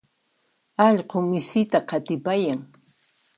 allqu 0.85 1.17
misita 1.29 1.79
qatipayan. 1.89 2.61